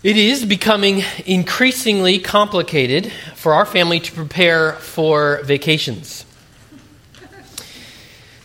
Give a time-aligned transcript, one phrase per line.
[0.00, 6.24] It is becoming increasingly complicated for our family to prepare for vacations.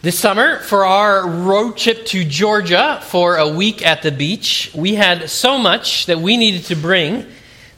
[0.02, 4.96] This summer, for our road trip to Georgia for a week at the beach, we
[4.96, 7.28] had so much that we needed to bring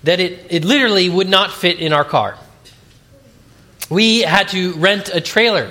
[0.04, 2.38] that it, it literally would not fit in our car.
[3.90, 5.70] We had to rent a trailer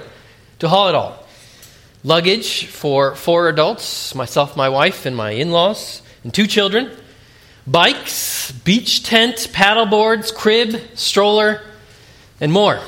[0.59, 1.27] to haul it all.
[2.02, 6.91] Luggage for four adults, myself, my wife, and my in laws, and two children
[7.66, 11.61] bikes, beach tent, paddle boards, crib, stroller,
[12.40, 12.80] and more.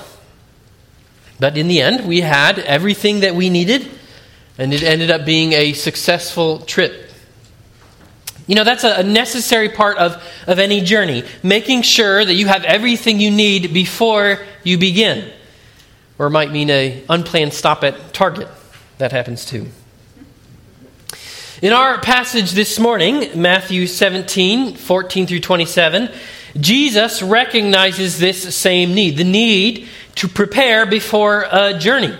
[1.39, 3.89] But in the end, we had everything that we needed,
[4.59, 7.11] and it ended up being a successful trip.
[8.47, 12.65] You know, that's a necessary part of, of any journey, making sure that you have
[12.65, 15.33] everything you need before you begin.
[16.19, 18.49] Or it might mean a unplanned stop at Target.
[18.99, 19.67] That happens too.
[21.63, 26.11] In our passage this morning, Matthew 17, 14 through 27,
[26.61, 32.15] Jesus recognizes this same need the need to prepare before a journey.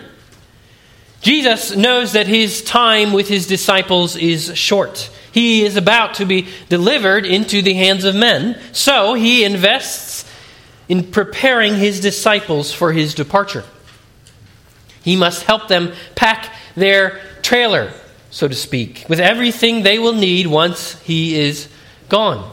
[1.21, 5.11] Jesus knows that his time with his disciples is short.
[5.33, 10.25] He is about to be delivered into the hands of men, so he invests
[10.89, 13.65] in preparing his disciples for his departure.
[15.03, 17.93] He must help them pack their trailer
[18.37, 21.69] so to speak, with everything they will need once he is
[22.11, 22.53] gone.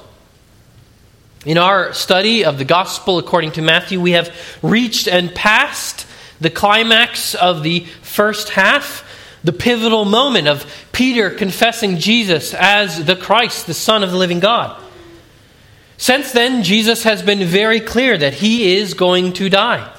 [1.46, 6.08] In our study of the gospel according to Matthew, we have reached and passed
[6.40, 9.06] the climax of the first half,
[9.44, 14.40] the pivotal moment of Peter confessing Jesus as the Christ, the Son of the living
[14.40, 14.82] God.
[15.98, 19.94] Since then, Jesus has been very clear that he is going to die.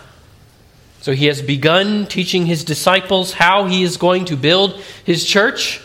[1.04, 5.82] So he has begun teaching his disciples how he is going to build his church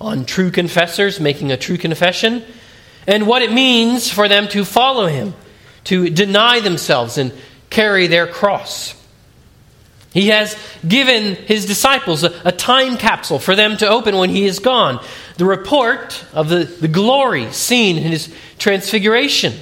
[0.00, 2.44] on true confessors making a true confession
[3.04, 5.34] and what it means for them to follow him,
[5.82, 7.32] to deny themselves and
[7.68, 8.94] carry their cross.
[10.12, 14.44] He has given his disciples a, a, time capsule for them to open when he
[14.44, 15.04] is gone.
[15.36, 19.54] The report of the, the glory seen in his transfiguration.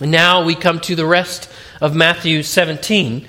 [0.00, 3.26] And now we come to the rest of Matthew 17,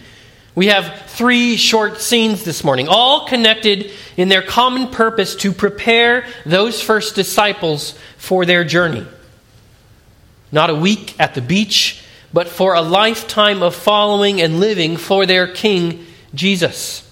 [0.55, 6.25] we have three short scenes this morning, all connected in their common purpose to prepare
[6.45, 9.05] those first disciples for their journey.
[10.51, 15.25] Not a week at the beach, but for a lifetime of following and living for
[15.25, 16.05] their King
[16.35, 17.09] Jesus.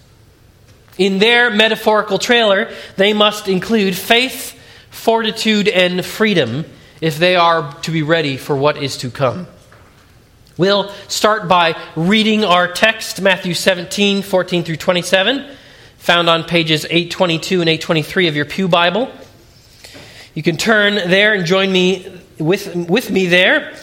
[1.00, 4.60] In their metaphorical trailer, they must include faith,
[4.92, 6.66] fortitude, and freedom
[7.02, 9.48] if they are to be ready for what is to come.
[10.58, 15.50] We'll start by reading our text, Matthew 17, 14 through 27,
[15.98, 19.10] found on pages 822 and 823 of your Pew Bible.
[20.34, 23.74] You can turn there and join me with, with me there.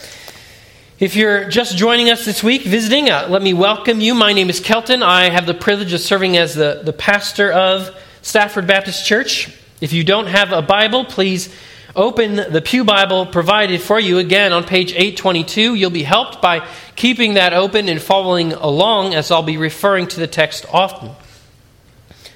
[0.99, 4.13] If you're just joining us this week, visiting, uh, let me welcome you.
[4.13, 5.01] My name is Kelton.
[5.01, 7.89] I have the privilege of serving as the, the pastor of
[8.21, 9.57] Stafford Baptist Church.
[9.81, 11.51] If you don't have a Bible, please
[11.95, 15.73] Open the Pew Bible provided for you again on page 822.
[15.73, 20.19] You'll be helped by keeping that open and following along as I'll be referring to
[20.19, 21.11] the text often.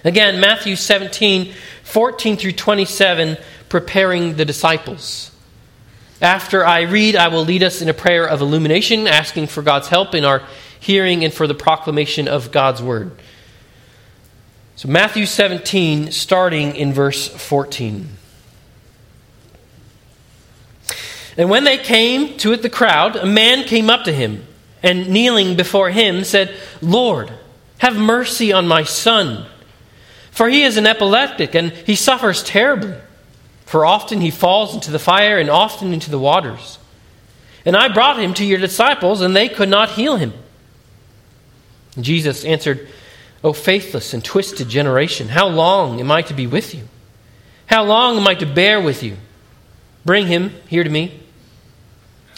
[0.04, 1.54] Again, Matthew 17,
[1.84, 3.38] 14 through 27,
[3.70, 5.32] preparing the disciples.
[6.20, 9.88] After I read, I will lead us in a prayer of illumination, asking for God's
[9.88, 10.42] help in our
[10.80, 13.12] hearing and for the proclamation of God's word.
[14.76, 18.10] So, Matthew 17, starting in verse 14.
[21.38, 24.46] And when they came to it, the crowd, a man came up to him
[24.84, 27.32] and kneeling before him said, Lord,
[27.80, 29.46] have mercy on my son.
[30.32, 32.96] For he is an epileptic and he suffers terribly.
[33.66, 36.78] For often he falls into the fire and often into the waters.
[37.66, 40.34] And I brought him to your disciples, and they could not heal him.
[41.96, 42.88] And Jesus answered,
[43.44, 46.88] O faithless and twisted generation, how long am I to be with you?
[47.66, 49.18] How long am I to bear with you?
[50.06, 51.23] Bring him here to me.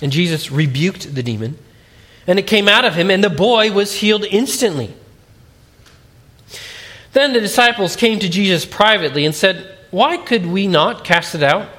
[0.01, 1.57] And Jesus rebuked the demon,
[2.27, 4.93] and it came out of him, and the boy was healed instantly.
[7.13, 11.43] Then the disciples came to Jesus privately and said, Why could we not cast it
[11.43, 11.69] out?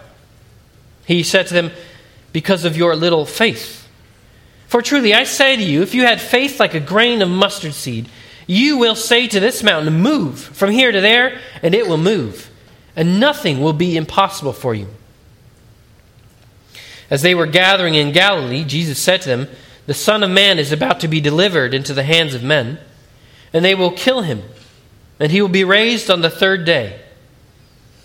[1.06, 1.72] He said to them,
[2.32, 3.86] Because of your little faith.
[4.66, 7.74] For truly I say to you, if you had faith like a grain of mustard
[7.74, 8.08] seed,
[8.46, 12.50] you will say to this mountain, Move from here to there, and it will move,
[12.94, 14.88] and nothing will be impossible for you.
[17.10, 19.48] As they were gathering in Galilee, Jesus said to them,
[19.86, 22.78] The Son of Man is about to be delivered into the hands of men,
[23.52, 24.42] and they will kill him,
[25.20, 27.00] and he will be raised on the third day.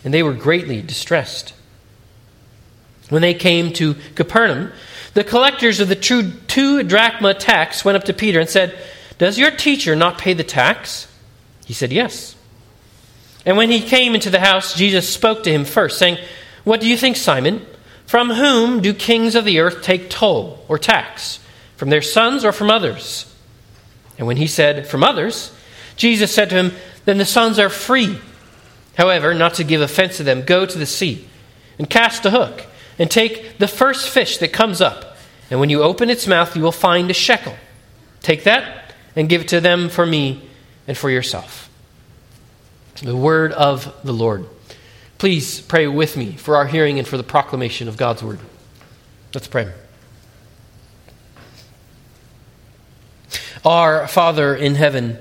[0.03, 1.53] And they were greatly distressed.
[3.09, 4.71] When they came to Capernaum,
[5.13, 8.77] the collectors of the true two drachma tax went up to Peter and said,
[9.17, 11.07] Does your teacher not pay the tax?
[11.65, 12.35] He said, Yes.
[13.45, 16.17] And when he came into the house, Jesus spoke to him first, saying,
[16.63, 17.65] What do you think, Simon?
[18.11, 21.39] From whom do kings of the earth take toll or tax?
[21.77, 23.33] From their sons or from others?
[24.17, 25.55] And when he said, From others,
[25.95, 26.73] Jesus said to him,
[27.05, 28.19] Then the sons are free.
[28.97, 31.25] However, not to give offense to them, go to the sea
[31.77, 32.65] and cast a hook
[32.99, 35.15] and take the first fish that comes up.
[35.49, 37.55] And when you open its mouth, you will find a shekel.
[38.21, 40.49] Take that and give it to them for me
[40.85, 41.69] and for yourself.
[43.01, 44.49] The word of the Lord.
[45.21, 48.39] Please pray with me for our hearing and for the proclamation of God's word.
[49.35, 49.71] Let's pray.
[53.63, 55.19] Our Father in heaven,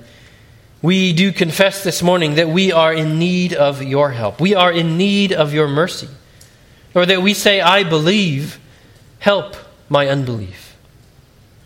[0.81, 4.41] we do confess this morning that we are in need of your help.
[4.41, 6.08] We are in need of your mercy.
[6.94, 8.58] Or that we say, I believe,
[9.19, 9.55] help
[9.91, 10.79] my unbelief.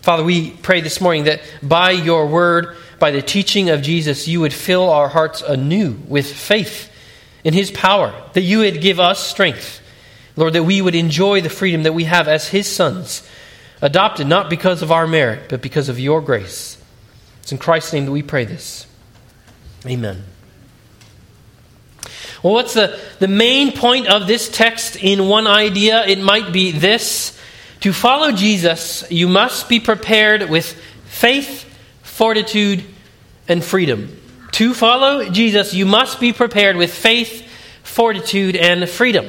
[0.03, 4.41] Father, we pray this morning that by your word, by the teaching of Jesus, you
[4.41, 6.91] would fill our hearts anew with faith
[7.45, 9.81] in his power, that you would give us strength.
[10.37, 13.23] Lord, that we would enjoy the freedom that we have as his sons,
[13.81, 16.79] adopted not because of our merit, but because of your grace.
[17.43, 18.87] It's in Christ's name that we pray this.
[19.87, 20.25] Amen.
[22.43, 26.05] Well, what's the, the main point of this text in one idea?
[26.07, 27.39] It might be this
[27.81, 30.73] To follow Jesus, you must be prepared with
[31.05, 31.65] faith,
[32.03, 32.83] fortitude,
[33.47, 34.21] and freedom.
[34.55, 37.45] To follow Jesus, you must be prepared with faith,
[37.83, 39.29] fortitude, and freedom.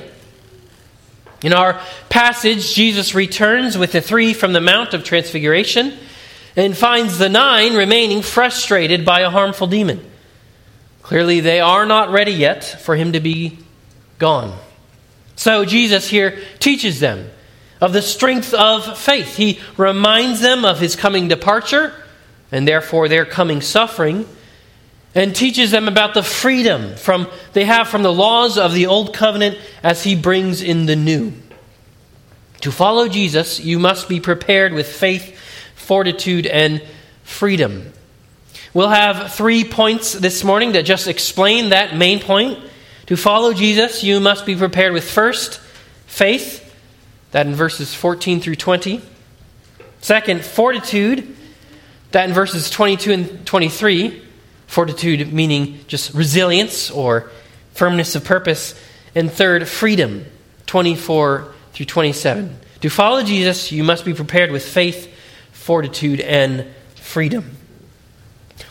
[1.42, 5.98] In our passage, Jesus returns with the three from the Mount of Transfiguration
[6.56, 10.00] and finds the nine remaining frustrated by a harmful demon.
[11.01, 13.57] Clearly, they are not ready yet for him to be
[14.19, 14.56] gone.
[15.36, 17.31] So, Jesus here teaches them
[17.81, 19.38] of the strength of faith.
[19.38, 21.95] He reminds them of his coming departure
[22.51, 24.27] and therefore their coming suffering
[25.16, 29.14] and teaches them about the freedom from they have from the laws of the old
[29.14, 31.32] covenant as he brings in the new.
[32.62, 35.40] To follow Jesus, you must be prepared with faith,
[35.76, 36.84] fortitude, and
[37.24, 37.94] freedom.
[38.74, 42.60] We'll have three points this morning that just explain that main point.
[43.06, 45.60] To follow Jesus, you must be prepared with first,
[46.08, 46.62] faith,
[47.32, 49.02] that in verses 14 through 20.
[50.02, 51.36] Second, fortitude,
[52.12, 54.25] that in verses 22 and 23.
[54.75, 57.31] Fortitude meaning just resilience or
[57.75, 58.77] firmness of purpose.
[59.16, 60.25] And third, freedom,
[60.66, 62.60] 24 through 27.
[62.81, 65.10] To follow Jesus, you must be prepared with faith,
[65.54, 67.56] fortitude, and freedom.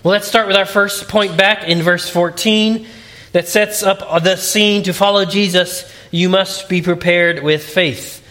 [0.02, 2.86] Well, let's start with our first point back in verse 14
[3.32, 4.82] that sets up the scene.
[4.82, 8.22] To follow Jesus, you must be prepared with faith.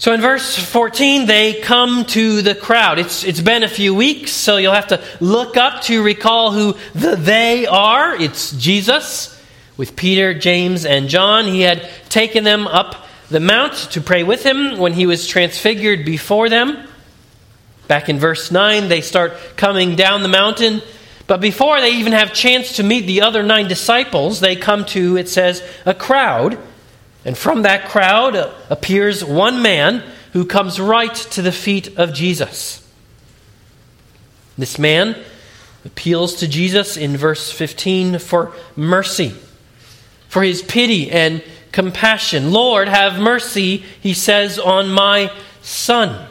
[0.00, 2.98] So in verse 14, they come to the crowd.
[2.98, 6.74] It's, it's been a few weeks, so you'll have to look up to recall who
[6.94, 8.16] the they are.
[8.16, 9.38] It's Jesus
[9.76, 11.44] with Peter, James, and John.
[11.44, 16.06] He had taken them up the mount to pray with him when he was transfigured
[16.06, 16.88] before them.
[17.86, 20.80] Back in verse 9, they start coming down the mountain.
[21.26, 25.18] But before they even have chance to meet the other nine disciples, they come to,
[25.18, 26.58] it says, a crowd.
[27.24, 28.36] And from that crowd
[28.70, 32.86] appears one man who comes right to the feet of Jesus.
[34.56, 35.16] This man
[35.84, 39.34] appeals to Jesus in verse 15 for mercy,
[40.28, 42.52] for his pity and compassion.
[42.52, 46.26] Lord, have mercy, he says, on my son.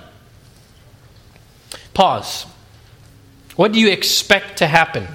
[1.93, 2.45] Pause.
[3.55, 5.07] What do you expect to happen?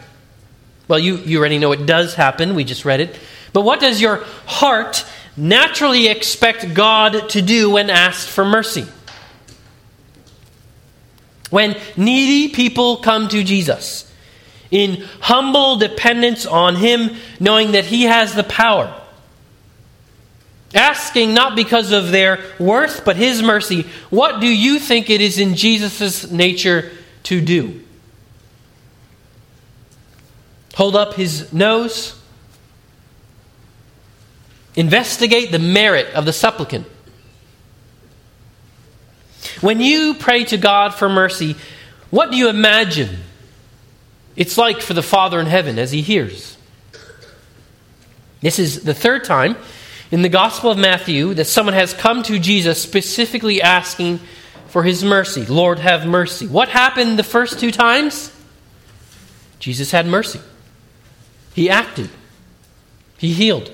[0.87, 2.55] Well, you, you already know it does happen.
[2.55, 3.19] We just read it.
[3.53, 4.17] But what does your
[4.47, 8.87] heart naturally expect God to do when asked for mercy?
[11.51, 14.11] When needy people come to Jesus
[14.71, 19.01] in humble dependence on Him, knowing that He has the power
[20.75, 25.39] asking not because of their worth, but his mercy, what do you think it is
[25.39, 26.91] in Jesus' nature
[27.25, 27.81] to do?
[30.75, 32.21] Hold up his nose?
[34.77, 36.87] Investigate the merit of the supplicant.
[39.61, 41.57] When you pray to God for mercy,
[42.11, 43.19] what do you imagine
[44.37, 46.57] it's like for the Father in heaven as he hears?
[48.41, 49.57] This is the third time
[50.11, 54.21] in the Gospel of Matthew that someone has come to Jesus specifically asking
[54.69, 55.47] for his mercy.
[55.47, 56.47] Lord, have mercy.
[56.47, 58.33] What happened the first two times?
[59.61, 60.41] Jesus had mercy.
[61.55, 62.11] He acted,
[63.17, 63.71] he healed.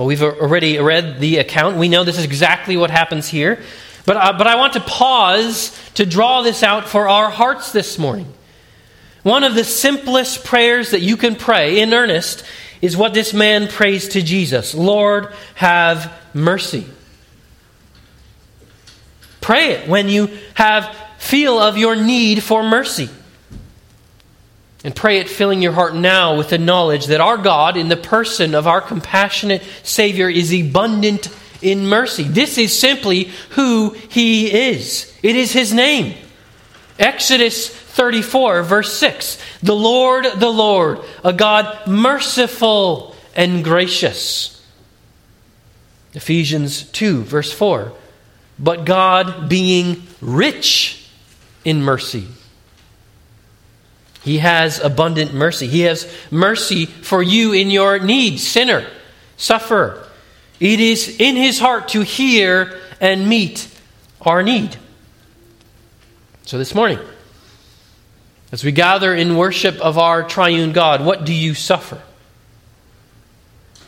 [0.00, 1.76] Well, we've already read the account.
[1.76, 3.60] We know this is exactly what happens here.
[4.06, 7.98] But, uh, but I want to pause to draw this out for our hearts this
[7.98, 8.32] morning.
[9.24, 12.44] One of the simplest prayers that you can pray in earnest
[12.80, 16.86] is what this man prays to Jesus Lord, have mercy.
[19.42, 23.10] Pray it when you have feel of your need for mercy.
[24.82, 27.96] And pray it filling your heart now with the knowledge that our God, in the
[27.96, 31.28] person of our compassionate Savior, is abundant
[31.60, 32.22] in mercy.
[32.22, 36.16] This is simply who He is, it is His name.
[36.98, 44.56] Exodus 34, verse 6 The Lord, the Lord, a God merciful and gracious.
[46.12, 47.92] Ephesians 2, verse 4
[48.58, 51.08] But God being rich
[51.64, 52.26] in mercy.
[54.22, 55.66] He has abundant mercy.
[55.66, 58.86] He has mercy for you in your need, sinner,
[59.36, 60.06] sufferer.
[60.58, 63.66] It is in his heart to hear and meet
[64.20, 64.76] our need.
[66.44, 66.98] So this morning,
[68.52, 72.02] as we gather in worship of our triune God, what do you suffer?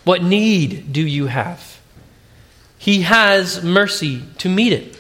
[0.05, 1.81] What need do you have?
[2.79, 4.99] He has mercy to meet it.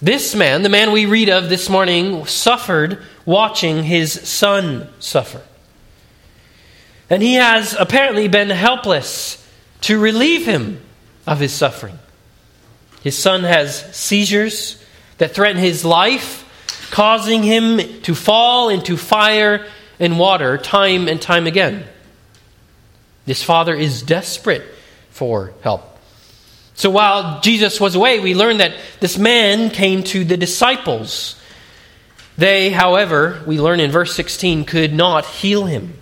[0.00, 5.42] This man, the man we read of this morning, suffered watching his son suffer.
[7.08, 9.38] And he has apparently been helpless
[9.82, 10.80] to relieve him
[11.26, 11.98] of his suffering.
[13.02, 14.82] His son has seizures
[15.18, 16.48] that threaten his life,
[16.90, 19.66] causing him to fall into fire
[19.98, 21.84] and water time and time again.
[23.24, 24.64] This father is desperate
[25.10, 25.98] for help.
[26.74, 31.38] So while Jesus was away, we learn that this man came to the disciples.
[32.36, 35.94] They, however, we learn in verse 16, could not heal him.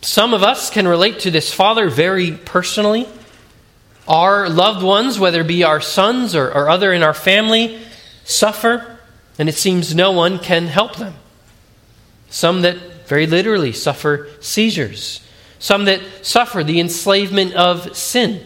[0.00, 3.06] Some of us can relate to this father very personally.
[4.06, 7.80] Our loved ones, whether it be our sons or, or other in our family,
[8.24, 8.98] suffer,
[9.38, 11.14] and it seems no one can help them.
[12.30, 15.20] Some that very literally suffer seizures,
[15.58, 18.44] some that suffer the enslavement of sin.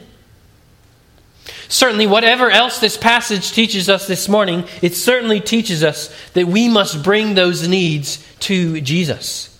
[1.70, 6.68] Certainly, whatever else this passage teaches us this morning, it certainly teaches us that we
[6.68, 9.56] must bring those needs to Jesus.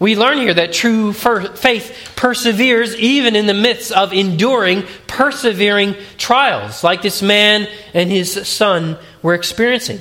[0.00, 6.82] We learn here that true faith perseveres even in the midst of enduring, persevering trials,
[6.82, 10.00] like this man and his son were experiencing.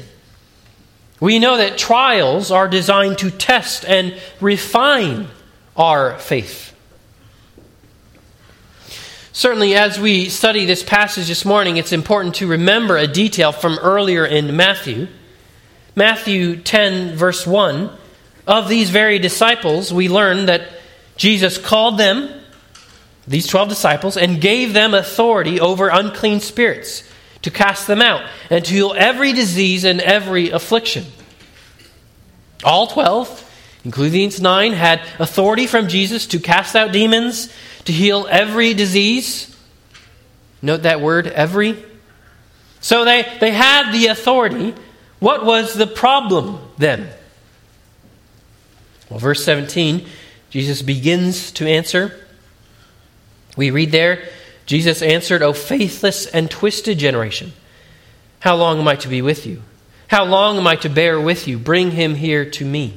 [1.19, 5.27] We know that trials are designed to test and refine
[5.77, 6.74] our faith.
[9.35, 13.77] Certainly, as we study this passage this morning, it's important to remember a detail from
[13.79, 15.09] earlier in Matthew.
[15.93, 17.91] Matthew 10, verse 1
[18.47, 20.69] of these very disciples, we learn that
[21.17, 22.29] Jesus called them,
[23.27, 27.03] these 12 disciples, and gave them authority over unclean spirits
[27.41, 31.03] to cast them out and to heal every disease and every affliction.
[32.63, 37.51] All 12, including these nine, had authority from Jesus to cast out demons,
[37.85, 39.55] to heal every disease.
[40.61, 41.83] Note that word, every.
[42.81, 44.73] So they, they had the authority.
[45.19, 47.09] What was the problem then?
[49.09, 50.07] Well, verse 17,
[50.49, 52.19] Jesus begins to answer.
[53.55, 54.27] We read there,
[54.65, 57.53] Jesus answered, O faithless and twisted generation,
[58.39, 59.61] how long am I to be with you?
[60.07, 61.57] How long am I to bear with you?
[61.57, 62.93] Bring him here to me.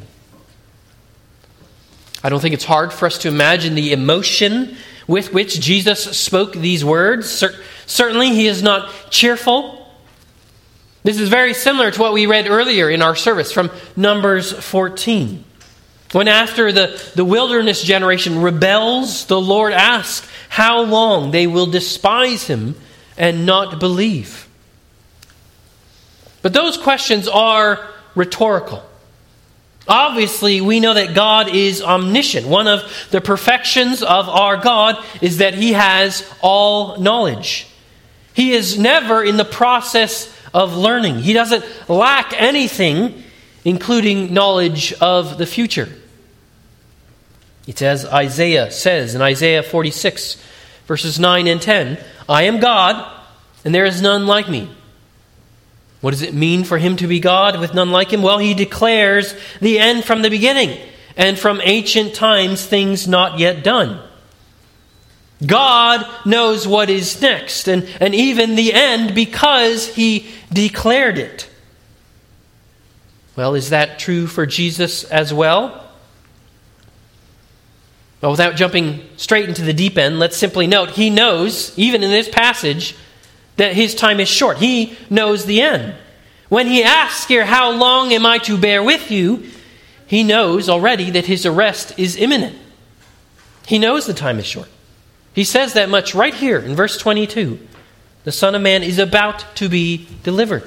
[2.23, 6.53] I don't think it's hard for us to imagine the emotion with which Jesus spoke
[6.53, 7.45] these words.
[7.87, 9.87] Certainly, he is not cheerful.
[11.03, 15.45] This is very similar to what we read earlier in our service from Numbers 14.
[16.13, 22.45] When after the, the wilderness generation rebels, the Lord asks how long they will despise
[22.45, 22.75] him
[23.17, 24.49] and not believe.
[26.41, 28.88] But those questions are rhetorical.
[29.89, 32.47] Obviously, we know that God is omniscient.
[32.47, 37.67] One of the perfections of our God is that he has all knowledge.
[38.35, 43.23] He is never in the process of learning, he doesn't lack anything
[43.65, 45.89] including knowledge of the future.
[47.67, 50.43] It's as Isaiah says in Isaiah 46,
[50.87, 53.23] verses 9 and 10 I am God,
[53.65, 54.71] and there is none like me.
[56.01, 58.23] What does it mean for him to be God with none like him?
[58.23, 60.79] Well, he declares the end from the beginning,
[61.17, 64.01] and from ancient times things not yet done.
[65.45, 71.49] God knows what is next, and, and even the end because he declared it.
[73.37, 75.85] Well, is that true for Jesus as well?
[78.21, 82.11] Well, without jumping straight into the deep end, let's simply note he knows, even in
[82.11, 82.97] this passage,
[83.59, 84.57] that his time is short.
[84.57, 85.95] He knows the end.
[86.49, 89.45] When he asks here, How long am I to bear with you?
[90.09, 92.57] he knows already that his arrest is imminent.
[93.67, 94.69] He knows the time is short.
[95.35, 97.61] He says that much right here in verse 22.
[98.25, 100.67] The Son of Man is about to be delivered.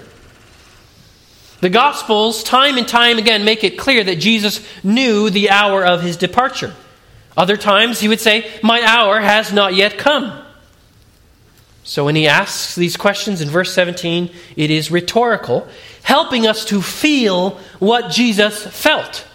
[1.60, 6.04] The Gospels, time and time again, make it clear that Jesus knew the hour of
[6.04, 6.76] his departure.
[7.36, 10.40] Other times he would say, My hour has not yet come.
[11.84, 15.68] So when he asks these questions in verse 17, it is rhetorical,
[16.04, 19.26] helping us to feel what Jesus felt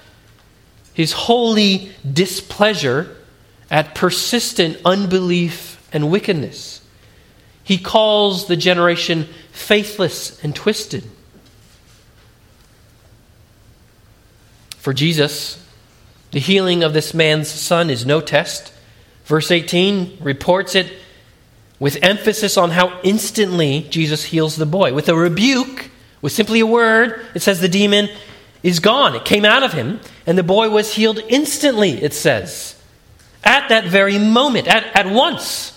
[0.96, 3.14] his holy displeasure
[3.70, 6.80] at persistent unbelief and wickedness.
[7.62, 11.04] He calls the generation faithless and twisted.
[14.78, 15.62] For Jesus,
[16.30, 18.72] the healing of this man's son is no test.
[19.26, 20.90] Verse 18 reports it
[21.78, 24.94] with emphasis on how instantly Jesus heals the boy.
[24.94, 25.90] With a rebuke,
[26.22, 28.08] with simply a word, it says the demon
[28.62, 29.14] is gone.
[29.14, 32.80] It came out of him, and the boy was healed instantly, it says.
[33.44, 35.72] At that very moment, at, at once.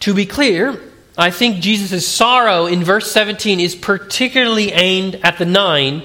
[0.00, 0.80] To be clear,
[1.16, 6.02] I think Jesus' sorrow in verse 17 is particularly aimed at the nine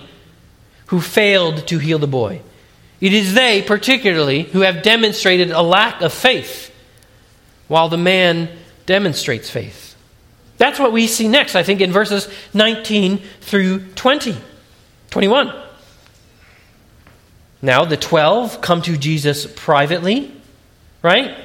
[0.87, 2.41] who failed to heal the boy.
[3.01, 6.73] It is they, particularly, who have demonstrated a lack of faith,
[7.67, 8.49] while the man
[8.85, 9.95] demonstrates faith.
[10.57, 14.37] That's what we see next, I think, in verses 19 through 20.
[15.09, 15.53] 21.
[17.63, 20.31] Now, the 12 come to Jesus privately,
[21.01, 21.35] right?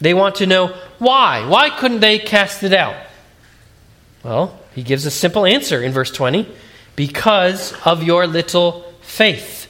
[0.00, 0.68] They want to know
[0.98, 1.46] why.
[1.48, 2.96] Why couldn't they cast it out?
[4.22, 6.48] Well, he gives a simple answer in verse 20
[6.94, 9.67] because of your little faith.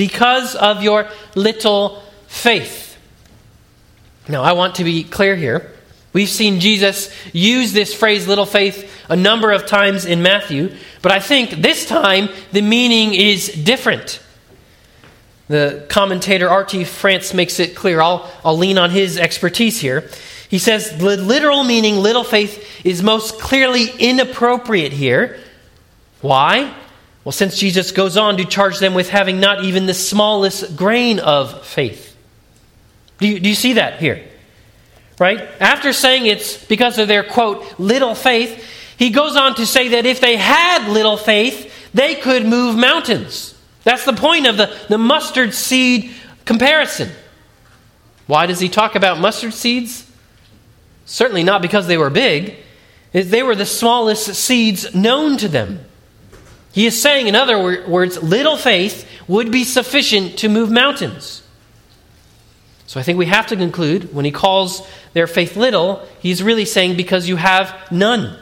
[0.00, 2.96] Because of your little faith.
[4.30, 5.74] Now, I want to be clear here.
[6.14, 11.12] We've seen Jesus use this phrase, little faith, a number of times in Matthew, but
[11.12, 14.22] I think this time the meaning is different.
[15.48, 16.84] The commentator R.T.
[16.84, 18.00] France makes it clear.
[18.00, 20.08] I'll, I'll lean on his expertise here.
[20.48, 25.38] He says the literal meaning, little faith, is most clearly inappropriate here
[26.22, 26.74] why?
[27.24, 31.18] Well, since Jesus goes on to charge them with having not even the smallest grain
[31.18, 32.16] of faith.
[33.18, 34.24] Do you, do you see that here?
[35.18, 35.40] Right?
[35.60, 38.64] After saying it's because of their, quote, little faith,
[38.96, 43.54] he goes on to say that if they had little faith, they could move mountains.
[43.84, 46.12] That's the point of the, the mustard seed
[46.46, 47.10] comparison.
[48.26, 50.10] Why does he talk about mustard seeds?
[51.04, 52.56] Certainly not because they were big.
[53.12, 55.84] They were the smallest seeds known to them.
[56.72, 61.42] He is saying, in other words, little faith would be sufficient to move mountains.
[62.86, 66.64] So I think we have to conclude when he calls their faith little, he's really
[66.64, 68.36] saying because you have none.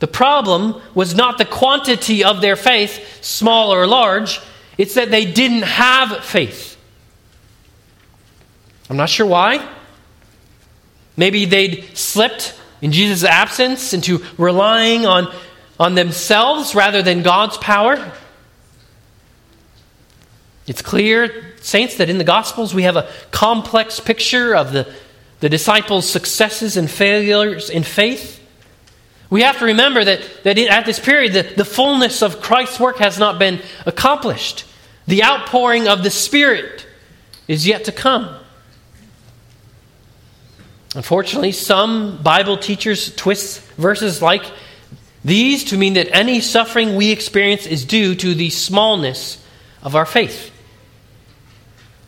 [0.00, 4.40] The problem was not the quantity of their faith, small or large,
[4.76, 6.76] it's that they didn't have faith.
[8.90, 9.66] I'm not sure why.
[11.16, 15.32] Maybe they'd slipped in Jesus' absence into relying on
[15.78, 18.12] on themselves rather than God's power?
[20.66, 24.92] It's clear, saints, that in the Gospels we have a complex picture of the,
[25.40, 28.40] the disciples' successes and failures in faith.
[29.28, 32.98] We have to remember that, that at this period, the, the fullness of Christ's work
[32.98, 34.64] has not been accomplished.
[35.06, 36.86] The outpouring of the Spirit
[37.46, 38.34] is yet to come.
[40.94, 44.44] Unfortunately, some Bible teachers twist verses like
[45.24, 49.42] these to mean that any suffering we experience is due to the smallness
[49.82, 50.50] of our faith.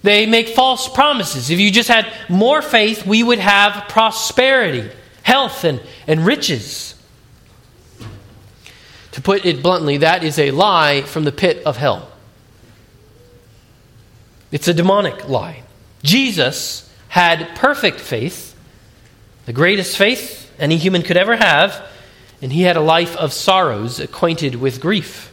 [0.03, 1.51] They make false promises.
[1.51, 4.91] If you just had more faith, we would have prosperity,
[5.23, 6.95] health, and, and riches.
[9.13, 12.11] To put it bluntly, that is a lie from the pit of hell.
[14.53, 15.63] It's a demonic lie.
[16.03, 18.55] Jesus had perfect faith,
[19.47, 21.89] the greatest faith any human could ever have
[22.42, 25.33] and he had a life of sorrows, acquainted with grief.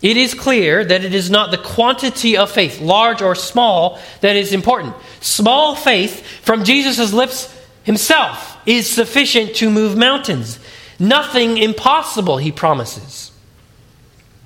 [0.00, 4.34] It is clear that it is not the quantity of faith, large or small, that
[4.34, 4.94] is important.
[5.20, 10.58] Small faith from Jesus' lips himself is sufficient to move mountains.
[10.98, 13.30] Nothing impossible, he promises.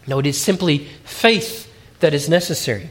[0.06, 2.90] No, it is simply faith that is necessary.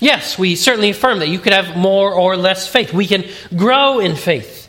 [0.00, 2.92] Yes, we certainly affirm that you could have more or less faith.
[2.92, 3.24] We can
[3.56, 4.67] grow in faith.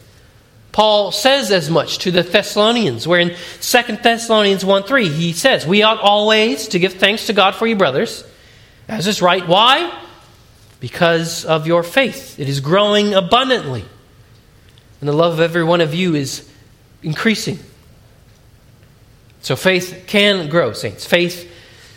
[0.72, 3.30] Paul says as much to the Thessalonians, where in
[3.62, 7.66] 2 Thessalonians 1 3, he says, We ought always to give thanks to God for
[7.66, 8.24] you, brothers,
[8.88, 9.48] as is right.
[9.48, 9.92] Why?
[10.80, 12.40] Because of your faith.
[12.40, 13.84] It is growing abundantly.
[15.00, 16.50] And the love of every one of you is
[17.02, 17.60] increasing.
[19.42, 21.06] So faith can grow, saints.
[21.06, 21.50] Faith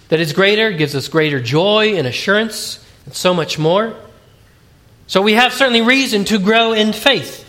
[0.08, 3.96] that is greater gives us greater joy and assurance, and so much more.
[5.06, 7.41] So we have certainly reason to grow in faith.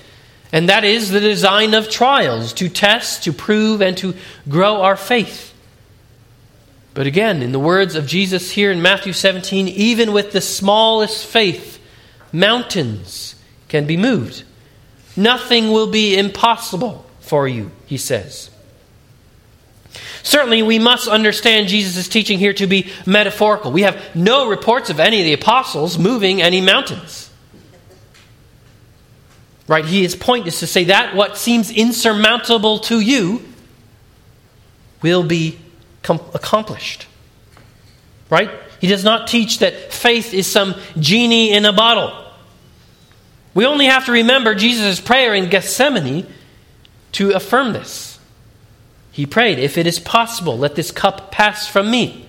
[0.53, 4.13] And that is the design of trials to test, to prove, and to
[4.47, 5.51] grow our faith.
[6.93, 11.25] But again, in the words of Jesus here in Matthew 17, even with the smallest
[11.25, 11.83] faith,
[12.31, 13.33] mountains
[13.67, 14.43] can be moved.
[15.17, 18.51] Nothing will be impossible for you, he says.
[20.21, 23.71] Certainly, we must understand Jesus' teaching here to be metaphorical.
[23.71, 27.31] We have no reports of any of the apostles moving any mountains.
[29.67, 29.85] Right?
[29.85, 33.41] He is point is to say that what seems insurmountable to you
[35.01, 35.57] will be
[36.01, 37.07] com- accomplished.
[38.29, 38.49] Right?
[38.81, 42.19] He does not teach that faith is some genie in a bottle.
[43.53, 46.25] We only have to remember Jesus' prayer in Gethsemane
[47.13, 48.19] to affirm this.
[49.11, 52.27] He prayed, If it is possible, let this cup pass from me.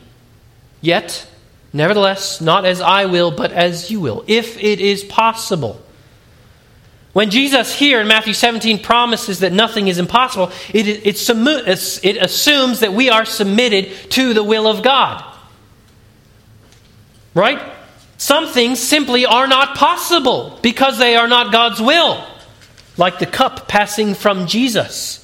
[0.80, 1.26] Yet,
[1.72, 4.22] nevertheless, not as I will, but as you will.
[4.26, 5.80] If it is possible.
[7.14, 11.06] When Jesus here in Matthew 17 promises that nothing is impossible, it, it,
[12.04, 15.24] it, assumes that we are submitted to the will of God.
[17.32, 17.62] Right?
[18.16, 22.26] Some things simply are not possible because they are not God's will,
[22.96, 25.20] like the cup passing from Jesus.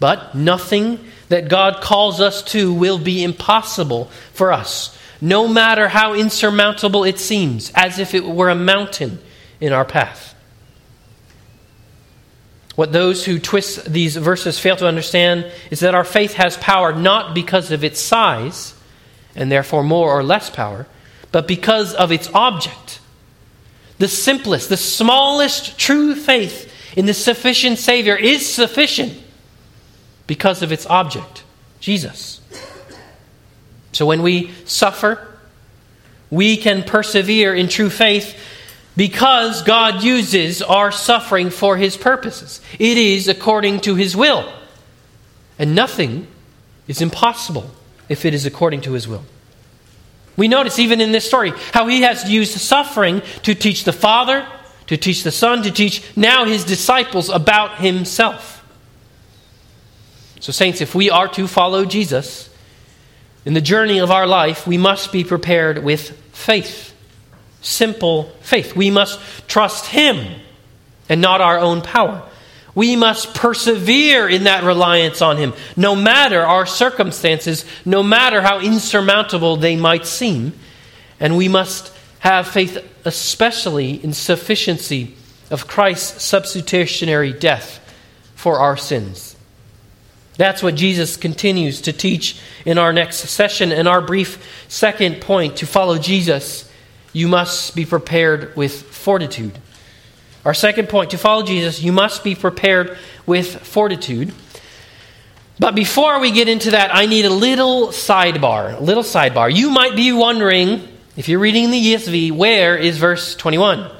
[0.00, 6.12] But nothing that God calls us to will be impossible for us, no matter how
[6.12, 9.18] insurmountable it seems, as if it were a mountain
[9.60, 10.34] in our path.
[12.76, 16.92] What those who twist these verses fail to understand is that our faith has power
[16.92, 18.74] not because of its size,
[19.34, 20.86] and therefore more or less power,
[21.30, 23.00] but because of its object.
[23.98, 29.12] The simplest, the smallest true faith in the sufficient Savior is sufficient
[30.26, 31.44] because of its object,
[31.80, 32.40] Jesus.
[33.92, 35.28] So when we suffer,
[36.30, 38.38] we can persevere in true faith
[39.00, 42.60] because God uses our suffering for his purposes.
[42.78, 44.52] It is according to his will.
[45.58, 46.26] And nothing
[46.86, 47.70] is impossible
[48.10, 49.24] if it is according to his will.
[50.36, 54.46] We notice even in this story how he has used suffering to teach the Father,
[54.88, 58.62] to teach the Son, to teach now his disciples about himself.
[60.40, 62.54] So, saints, if we are to follow Jesus
[63.46, 66.89] in the journey of our life, we must be prepared with faith
[67.60, 68.74] simple faith.
[68.74, 70.40] We must trust Him
[71.08, 72.22] and not our own power.
[72.74, 78.60] We must persevere in that reliance on Him, no matter our circumstances, no matter how
[78.60, 80.52] insurmountable they might seem.
[81.18, 85.14] And we must have faith, especially in sufficiency
[85.50, 87.78] of Christ's substitutionary death
[88.36, 89.36] for our sins.
[90.36, 93.72] That's what Jesus continues to teach in our next session.
[93.72, 96.69] And our brief second point to follow Jesus
[97.12, 99.58] you must be prepared with fortitude.
[100.44, 102.96] Our second point to follow Jesus, you must be prepared
[103.26, 104.32] with fortitude.
[105.58, 108.78] But before we get into that, I need a little sidebar.
[108.78, 109.54] A little sidebar.
[109.54, 113.90] You might be wondering, if you're reading the ESV, where is verse 21?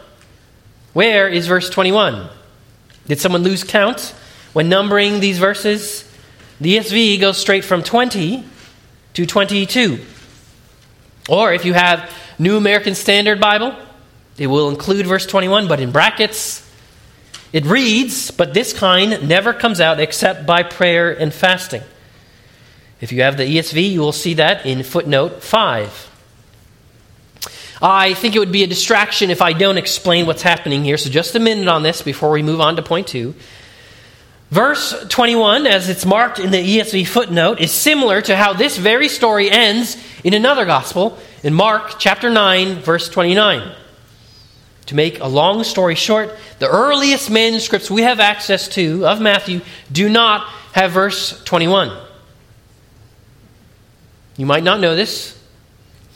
[0.95, 2.29] Where is verse 21?
[3.07, 4.15] Did someone lose count
[4.55, 6.11] when numbering these verses?
[6.61, 8.45] The ESV goes straight from 20
[9.15, 10.05] to 22.
[11.29, 13.77] Or if you have New American Standard Bible,
[14.39, 16.67] it will include verse 21, but in brackets,
[17.53, 21.83] it reads, But this kind never comes out except by prayer and fasting.
[22.99, 26.07] If you have the ESV, you will see that in footnote 5.
[27.83, 31.11] I think it would be a distraction if I don't explain what's happening here, so
[31.11, 33.35] just a minute on this before we move on to point 2.
[34.51, 39.09] Verse 21, as it's marked in the ESV footnote, is similar to how this very
[39.09, 43.73] story ends in another gospel in Mark chapter 9, verse 29.
[44.87, 49.61] To make a long story short, the earliest manuscripts we have access to of Matthew
[49.93, 51.97] do not have verse 21.
[54.37, 55.41] You might not know this,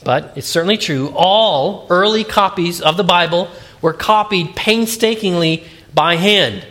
[0.03, 1.13] but it's certainly true.
[1.15, 3.49] All early copies of the Bible
[3.81, 6.65] were copied painstakingly by hand.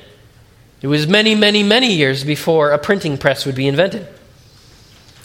[0.85, 4.07] It was many, many, many years before a printing press would be invented.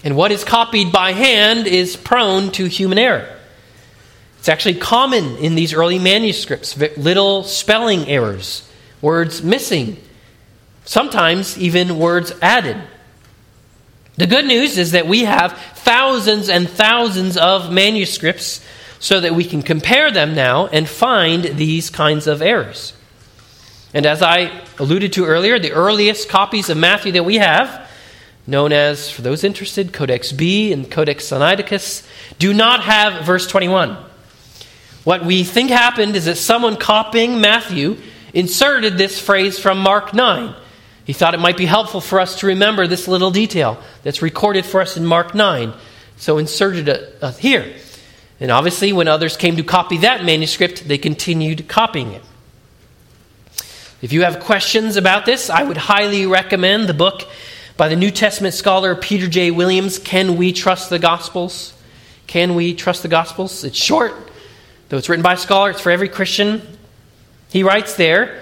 [0.05, 3.27] And what is copied by hand is prone to human error.
[4.37, 9.97] It's actually common in these early manuscripts, little spelling errors words missing,
[10.85, 12.81] sometimes even words added.
[14.15, 18.65] The good news is that we have thousands and thousands of manuscripts
[18.99, 22.93] so that we can compare them now and find these kinds of errors.
[23.93, 27.89] And as I alluded to earlier, the earliest copies of Matthew that we have,
[28.45, 33.97] known as, for those interested, Codex B and Codex Sinaiticus, do not have verse 21.
[35.03, 37.97] What we think happened is that someone copying Matthew
[38.33, 40.55] inserted this phrase from Mark 9.
[41.05, 44.65] He thought it might be helpful for us to remember this little detail that's recorded
[44.65, 45.73] for us in Mark 9,
[46.17, 47.73] so inserted it uh, here.
[48.39, 52.23] And obviously, when others came to copy that manuscript, they continued copying it.
[54.01, 57.27] If you have questions about this, I would highly recommend the book
[57.75, 59.51] by the New Testament scholar Peter J.
[59.51, 61.73] Williams, Can We Trust the Gospels?
[62.25, 63.65] Can We Trust the Gospels?
[63.65, 64.13] It's short,
[64.87, 66.61] though it's written by a scholar, it's for every Christian.
[67.49, 68.41] He writes there,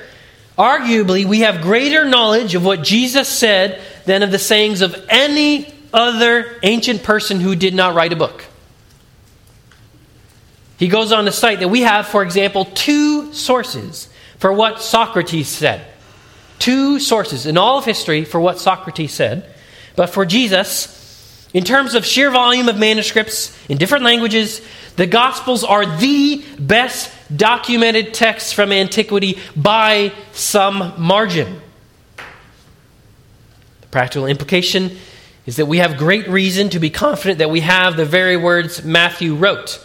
[0.59, 5.73] arguably, we have greater knowledge of what Jesus said than of the sayings of any
[5.91, 8.45] other ancient person who did not write a book.
[10.77, 15.47] He goes on to cite that we have, for example, two sources for what Socrates
[15.47, 15.85] said.
[16.59, 19.53] Two sources in all of history for what Socrates said.
[19.95, 24.61] But for Jesus, in terms of sheer volume of manuscripts in different languages,
[24.95, 31.61] the Gospels are the best documented texts from antiquity by some margin.
[33.81, 34.97] The practical implication
[35.45, 38.83] is that we have great reason to be confident that we have the very words
[38.83, 39.83] Matthew wrote.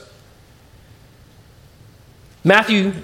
[2.45, 2.95] Matthew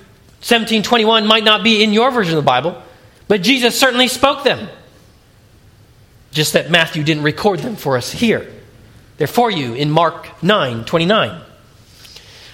[0.41, 2.81] 17 21 might not be in your version of the Bible,
[3.27, 4.69] but Jesus certainly spoke them.
[6.31, 8.51] Just that Matthew didn't record them for us here.
[9.17, 11.43] They're for you in Mark 9 29.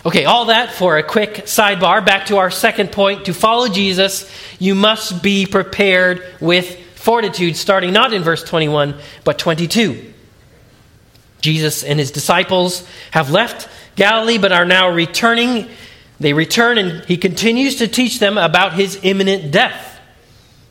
[0.06, 2.04] Okay, all that for a quick sidebar.
[2.04, 3.26] Back to our second point.
[3.26, 9.38] To follow Jesus, you must be prepared with fortitude, starting not in verse 21, but
[9.38, 10.12] 22.
[11.40, 15.68] Jesus and his disciples have left Galilee, but are now returning
[16.24, 20.00] they return and he continues to teach them about his imminent death.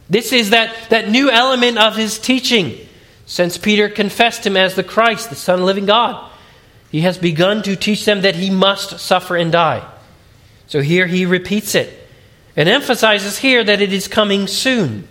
[0.09, 2.77] This is that, that new element of his teaching.
[3.25, 6.31] Since Peter confessed him as the Christ, the Son of the living God,
[6.91, 9.87] he has begun to teach them that he must suffer and die.
[10.67, 12.07] So here he repeats it
[12.55, 15.07] and emphasizes here that it is coming soon.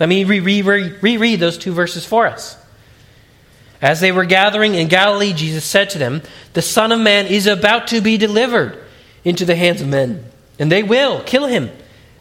[0.00, 2.56] Let me reread re- re- those two verses for us.
[3.82, 6.22] As they were gathering in Galilee, Jesus said to them,
[6.54, 8.84] The Son of Man is about to be delivered
[9.28, 10.24] into the hands of men.
[10.58, 11.70] And they will kill him,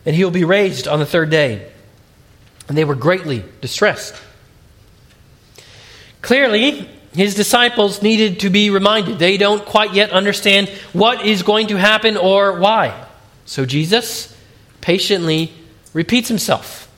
[0.05, 1.71] and he will be raised on the third day.
[2.67, 4.13] And they were greatly distressed.
[6.21, 9.19] Clearly, his disciples needed to be reminded.
[9.19, 13.07] They don't quite yet understand what is going to happen or why.
[13.45, 14.35] So Jesus
[14.81, 15.53] patiently
[15.93, 16.91] repeats himself.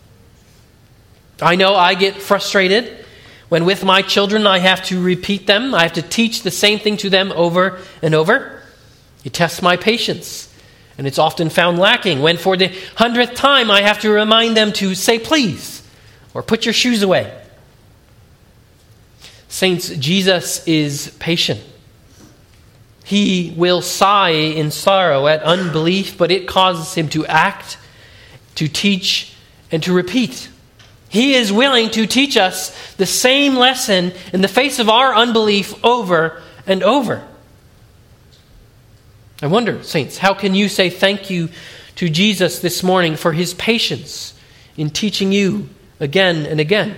[1.39, 3.05] I know I get frustrated
[3.47, 5.75] when with my children I have to repeat them.
[5.75, 8.58] I have to teach the same thing to them over and over.
[9.23, 10.53] It tests my patience,
[10.97, 14.71] and it's often found lacking when, for the hundredth time, I have to remind them
[14.73, 15.87] to say please
[16.33, 17.35] or put your shoes away.
[19.47, 21.59] Saints, Jesus is patient.
[23.03, 27.77] He will sigh in sorrow at unbelief, but it causes him to act,
[28.55, 29.33] to teach,
[29.71, 30.49] and to repeat.
[31.09, 35.83] He is willing to teach us the same lesson in the face of our unbelief
[35.83, 37.27] over and over.
[39.41, 41.49] I wonder, saints, how can you say thank you
[41.95, 44.33] to Jesus this morning for his patience
[44.75, 46.97] in teaching you again and again?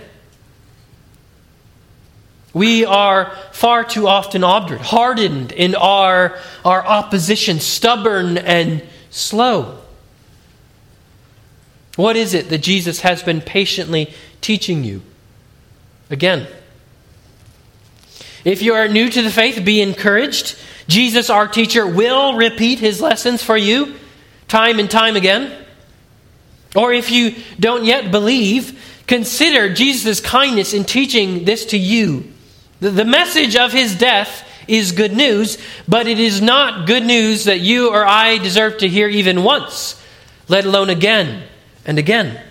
[2.54, 9.78] We are far too often obdurate, hardened in our, our opposition, stubborn and slow.
[11.96, 15.02] What is it that Jesus has been patiently teaching you?
[16.10, 16.48] Again,
[18.44, 20.58] if you are new to the faith, be encouraged.
[20.92, 23.96] Jesus, our teacher, will repeat his lessons for you
[24.50, 25.58] time and time again.
[26.76, 28.78] Or if you don't yet believe,
[29.08, 32.32] consider Jesus' kindness in teaching this to you.
[32.82, 37.62] The message of his death is good news, but it is not good news that
[37.62, 40.02] you or I deserve to hear even once,
[40.50, 41.44] let alone again
[41.86, 42.42] and again.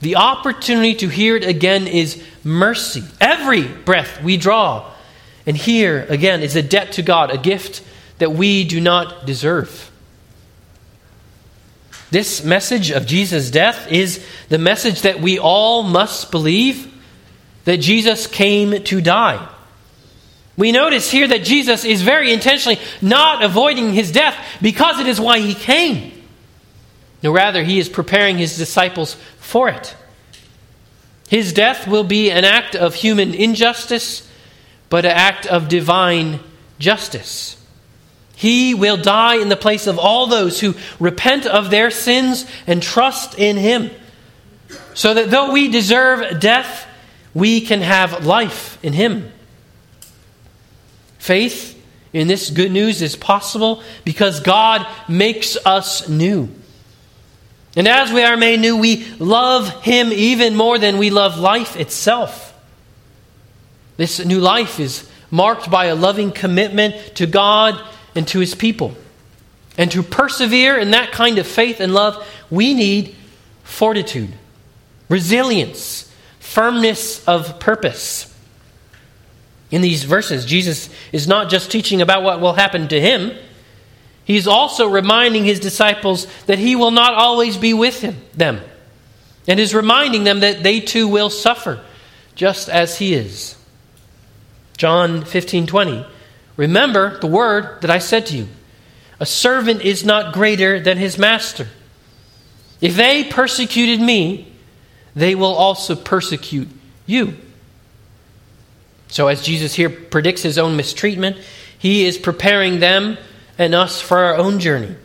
[0.00, 3.02] The opportunity to hear it again is mercy.
[3.20, 4.91] Every breath we draw
[5.46, 7.82] and here, again, is a debt to God, a gift
[8.18, 9.90] that we do not deserve.
[12.10, 16.92] This message of Jesus' death is the message that we all must believe
[17.64, 19.48] that Jesus came to die.
[20.56, 25.20] We notice here that Jesus is very intentionally not avoiding his death because it is
[25.20, 26.12] why he came.
[27.22, 29.96] No, rather, he is preparing his disciples for it.
[31.28, 34.28] His death will be an act of human injustice,
[34.92, 36.38] but an act of divine
[36.78, 37.56] justice.
[38.34, 42.82] He will die in the place of all those who repent of their sins and
[42.82, 43.90] trust in him,
[44.92, 46.86] so that though we deserve death,
[47.32, 49.32] we can have life in him.
[51.16, 56.50] Faith in this good news is possible because God makes us new.
[57.76, 61.76] And as we are made new, we love Him even more than we love life
[61.76, 62.41] itself.
[64.02, 67.80] This new life is marked by a loving commitment to God
[68.16, 68.96] and to His people.
[69.78, 73.14] And to persevere in that kind of faith and love, we need
[73.62, 74.32] fortitude,
[75.08, 78.36] resilience, firmness of purpose.
[79.70, 83.30] In these verses, Jesus is not just teaching about what will happen to him
[84.24, 88.60] He's also reminding his disciples that he will not always be with him, them,
[89.46, 91.84] and is reminding them that they too will suffer,
[92.34, 93.56] just as he is.
[94.76, 96.06] John 15 20.
[96.56, 98.48] Remember the word that I said to you
[99.20, 101.68] A servant is not greater than his master.
[102.80, 104.52] If they persecuted me,
[105.14, 106.68] they will also persecute
[107.06, 107.36] you.
[109.08, 111.36] So, as Jesus here predicts his own mistreatment,
[111.78, 113.18] he is preparing them
[113.58, 114.96] and us for our own journey.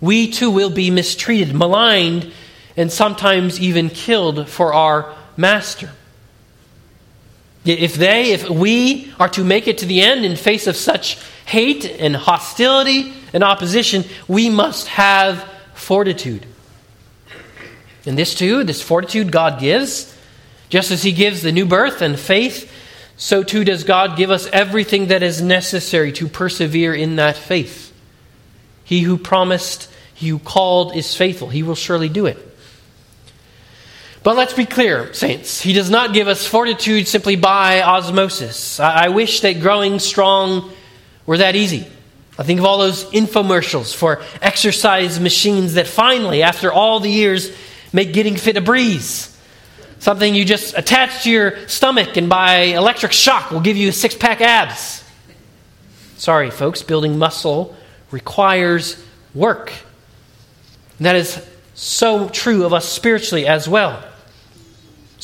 [0.00, 2.32] We too will be mistreated, maligned,
[2.76, 5.90] and sometimes even killed for our master.
[7.64, 11.18] If they, if we are to make it to the end in face of such
[11.46, 16.46] hate and hostility and opposition, we must have fortitude.
[18.06, 20.14] And this too, this fortitude God gives,
[20.68, 22.70] just as He gives the new birth and faith,
[23.16, 27.92] so too does God give us everything that is necessary to persevere in that faith.
[28.84, 31.48] He who promised, he who called is faithful.
[31.48, 32.53] He will surely do it.
[34.24, 35.60] But let's be clear, saints.
[35.60, 38.80] He does not give us fortitude simply by osmosis.
[38.80, 40.72] I, wish that growing strong
[41.26, 41.86] were that easy.
[42.38, 47.54] I think of all those infomercials for exercise machines that finally, after all the years,
[47.92, 49.30] make getting fit a breeze.
[49.98, 54.14] Something you just attach to your stomach and by electric shock will give you six
[54.14, 55.04] pack abs.
[56.16, 57.76] Sorry, folks, building muscle
[58.10, 58.96] requires
[59.34, 59.70] work.
[60.96, 64.02] And that is so true of us spiritually as well.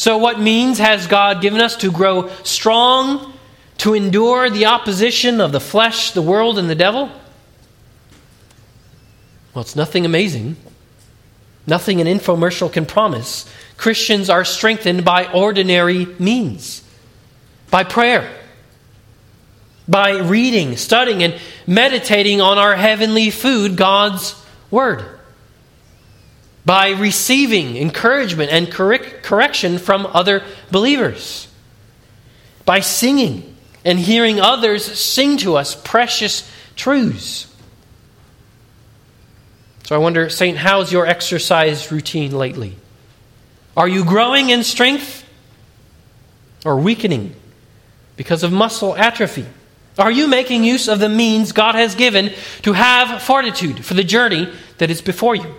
[0.00, 3.34] So, what means has God given us to grow strong,
[3.76, 7.10] to endure the opposition of the flesh, the world, and the devil?
[9.52, 10.56] Well, it's nothing amazing.
[11.66, 13.44] Nothing an infomercial can promise.
[13.76, 16.82] Christians are strengthened by ordinary means,
[17.70, 18.26] by prayer
[19.86, 24.34] by reading, studying, and meditating on our heavenly food, God's
[24.70, 25.19] Word.
[26.64, 31.48] By receiving encouragement and correction from other believers.
[32.64, 37.46] By singing and hearing others sing to us precious truths.
[39.84, 42.76] So I wonder, Saint, how's your exercise routine lately?
[43.76, 45.24] Are you growing in strength
[46.64, 47.34] or weakening
[48.16, 49.46] because of muscle atrophy?
[49.98, 54.04] Are you making use of the means God has given to have fortitude for the
[54.04, 55.54] journey that is before you?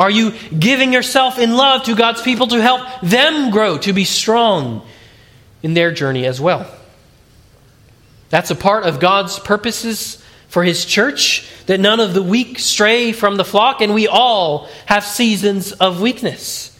[0.00, 4.04] Are you giving yourself in love to God's people to help them grow, to be
[4.04, 4.80] strong
[5.62, 6.66] in their journey as well?
[8.30, 13.12] That's a part of God's purposes for His church, that none of the weak stray
[13.12, 16.74] from the flock, and we all have seasons of weakness.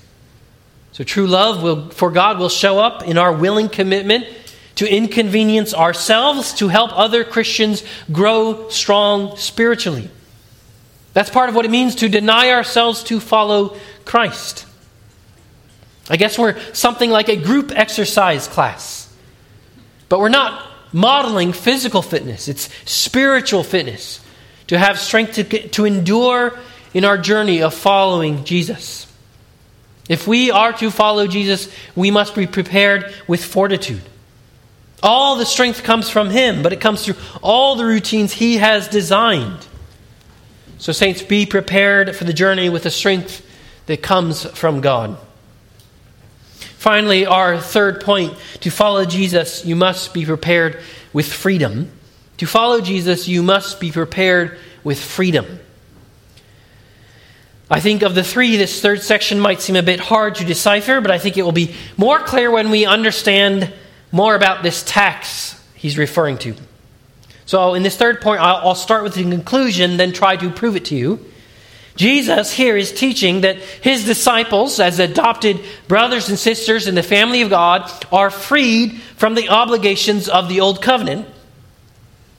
[0.93, 4.27] So true love will, for God will show up in our willing commitment
[4.77, 10.09] to inconvenience ourselves to help other Christians grow strong spiritually.
[11.13, 14.67] That's part of what it means to deny ourselves to follow Christ.
[16.09, 19.13] I guess we're something like a group exercise class.
[20.09, 24.21] But we're not modeling physical fitness, it's spiritual fitness
[24.67, 26.59] to have strength to, to endure
[26.95, 29.07] in our journey of following Jesus.
[30.09, 34.03] If we are to follow Jesus, we must be prepared with fortitude.
[35.03, 38.89] All the strength comes from Him, but it comes through all the routines He has
[38.89, 39.67] designed.
[40.81, 43.47] So, saints, be prepared for the journey with the strength
[43.85, 45.19] that comes from God.
[46.79, 50.81] Finally, our third point to follow Jesus, you must be prepared
[51.13, 51.93] with freedom.
[52.39, 55.61] To follow Jesus, you must be prepared with freedom.
[57.71, 61.03] I think of the three, this third section might seem a bit hard to decipher,
[61.03, 63.71] but I think it will be more clear when we understand
[64.13, 66.55] more about this tax he's referring to.
[67.51, 70.85] So, in this third point, I'll start with the conclusion, then try to prove it
[70.85, 71.19] to you.
[71.97, 77.43] Jesus here is teaching that his disciples, as adopted brothers and sisters in the family
[77.43, 81.27] of God, are freed from the obligations of the old covenant.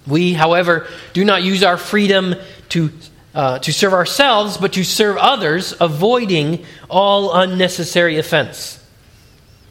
[0.07, 2.35] We, however, do not use our freedom
[2.69, 2.89] to,
[3.35, 8.80] uh, to serve ourselves, but to serve others, avoiding all unnecessary offense.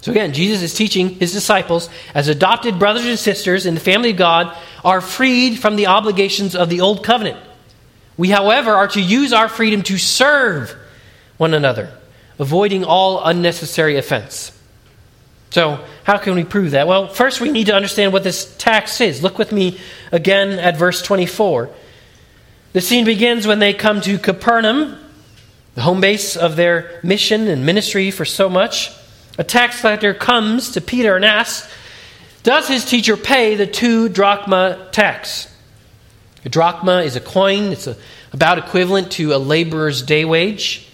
[0.01, 4.11] So again, Jesus is teaching his disciples, as adopted brothers and sisters in the family
[4.11, 7.39] of God, are freed from the obligations of the old covenant.
[8.17, 10.75] We, however, are to use our freedom to serve
[11.37, 11.93] one another,
[12.39, 14.57] avoiding all unnecessary offense.
[15.51, 16.87] So, how can we prove that?
[16.87, 19.23] Well, first we need to understand what this tax is.
[19.23, 19.81] Look with me
[20.13, 21.69] again at verse 24.
[22.73, 24.97] The scene begins when they come to Capernaum,
[25.75, 28.91] the home base of their mission and ministry for so much.
[29.41, 31.73] A tax collector comes to Peter and asks,
[32.43, 35.51] Does his teacher pay the two drachma tax?
[36.45, 37.97] A drachma is a coin, it's a,
[38.35, 40.87] about equivalent to a laborer's day wage.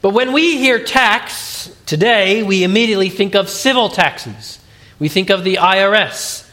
[0.00, 4.60] But when we hear tax today, we immediately think of civil taxes.
[5.00, 6.48] We think of the IRS.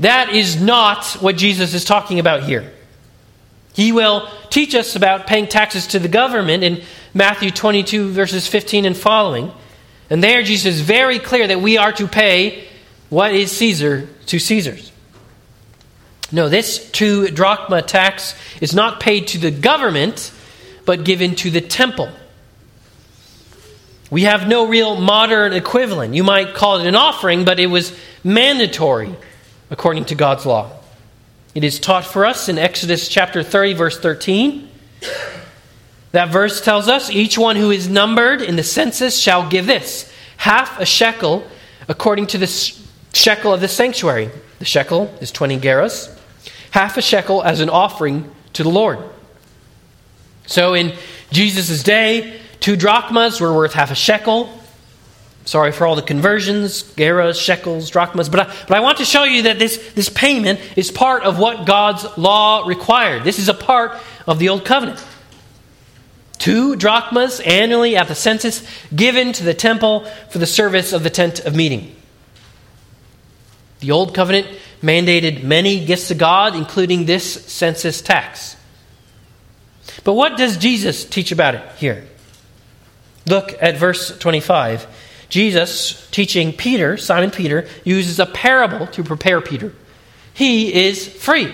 [0.00, 2.72] That is not what Jesus is talking about here.
[3.74, 6.82] He will teach us about paying taxes to the government in
[7.14, 9.52] Matthew 22, verses 15 and following.
[10.08, 12.68] And there, Jesus is very clear that we are to pay
[13.08, 14.92] what is Caesar to Caesar's.
[16.32, 20.32] No, this two drachma tax is not paid to the government,
[20.84, 22.10] but given to the temple.
[24.10, 26.14] We have no real modern equivalent.
[26.14, 29.14] You might call it an offering, but it was mandatory
[29.70, 30.70] according to God's law.
[31.54, 34.68] It is taught for us in Exodus chapter 30, verse 13.
[36.16, 40.10] That verse tells us each one who is numbered in the census shall give this
[40.38, 41.46] half a shekel
[41.88, 42.46] according to the
[43.12, 44.30] shekel of the sanctuary.
[44.58, 46.18] The shekel is 20 gerahs
[46.70, 48.98] half a shekel as an offering to the Lord.
[50.46, 50.94] So in
[51.32, 54.48] Jesus' day, two drachmas were worth half a shekel.
[55.44, 59.24] Sorry for all the conversions, gerahs, shekels, drachmas, but I, but I want to show
[59.24, 63.22] you that this, this payment is part of what God's law required.
[63.22, 65.04] This is a part of the Old Covenant.
[66.38, 68.62] Two drachmas annually at the census
[68.94, 71.94] given to the temple for the service of the tent of meeting.
[73.80, 74.46] The Old Covenant
[74.82, 78.56] mandated many gifts to God, including this census tax.
[80.04, 82.06] But what does Jesus teach about it here?
[83.26, 84.86] Look at verse 25.
[85.28, 89.72] Jesus, teaching Peter, Simon Peter, uses a parable to prepare Peter.
[90.32, 91.52] He is free.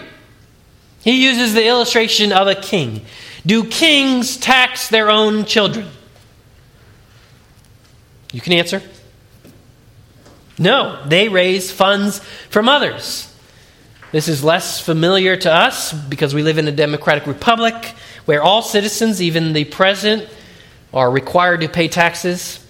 [1.02, 3.04] He uses the illustration of a king.
[3.44, 5.88] Do kings tax their own children?
[8.32, 8.82] You can answer.
[10.58, 12.20] No, they raise funds
[12.50, 13.28] from others.
[14.12, 17.94] This is less familiar to us because we live in a democratic republic
[18.26, 20.28] where all citizens, even the president,
[20.92, 22.64] are required to pay taxes.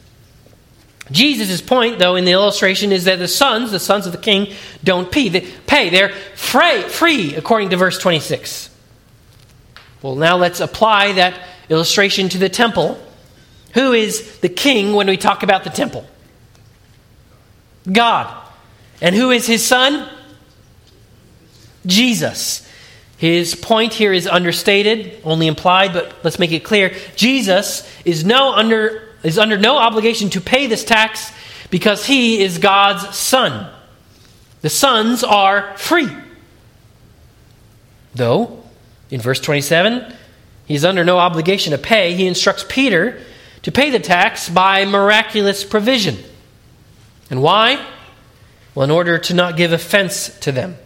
[1.10, 4.54] Jesus' point, though, in the illustration is that the sons, the sons of the king,
[4.84, 5.28] don't pay.
[5.28, 5.90] They pay.
[5.90, 8.70] They're free according to verse 26.
[10.02, 11.38] Well, now let's apply that
[11.68, 13.00] illustration to the temple.
[13.74, 16.06] Who is the king when we talk about the temple?
[17.90, 18.36] God.
[19.00, 20.08] And who is his son?
[21.86, 22.68] Jesus.
[23.16, 26.94] His point here is understated, only implied, but let's make it clear.
[27.14, 31.32] Jesus is, no under, is under no obligation to pay this tax
[31.70, 33.72] because he is God's son.
[34.60, 36.08] The sons are free.
[38.14, 38.61] Though,
[39.12, 40.10] in verse 27,
[40.64, 42.14] he's under no obligation to pay.
[42.14, 43.20] He instructs Peter
[43.60, 46.16] to pay the tax by miraculous provision.
[47.30, 47.86] And why?
[48.74, 50.76] Well, in order to not give offense to them.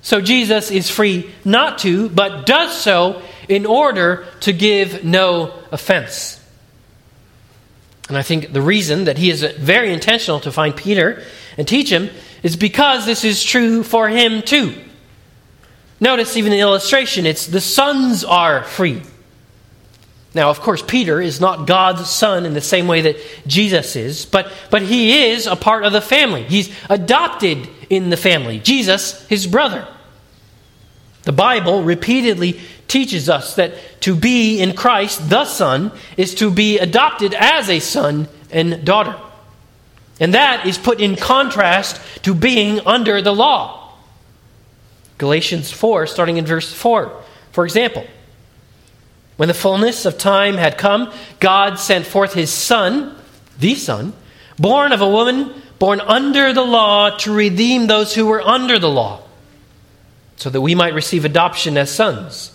[0.00, 6.40] So Jesus is free not to, but does so in order to give no offense.
[8.08, 11.22] And I think the reason that he is very intentional to find Peter
[11.58, 12.08] and teach him
[12.42, 14.74] is because this is true for him too.
[16.02, 19.02] Notice even the illustration, it's the sons are free.
[20.34, 24.26] Now, of course, Peter is not God's son in the same way that Jesus is,
[24.26, 26.42] but, but he is a part of the family.
[26.42, 28.58] He's adopted in the family.
[28.58, 29.86] Jesus, his brother.
[31.22, 36.80] The Bible repeatedly teaches us that to be in Christ, the Son, is to be
[36.80, 39.16] adopted as a son and daughter.
[40.18, 43.81] And that is put in contrast to being under the law.
[45.22, 47.12] Galatians 4, starting in verse 4,
[47.52, 48.04] for example.
[49.36, 53.14] When the fullness of time had come, God sent forth his Son,
[53.56, 54.14] the Son,
[54.58, 58.90] born of a woman, born under the law, to redeem those who were under the
[58.90, 59.22] law,
[60.38, 62.52] so that we might receive adoption as sons.